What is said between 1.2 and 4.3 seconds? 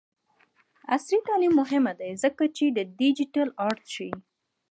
تعلیم مهم دی ځکه چې د ډیجیټل آرټ ښيي.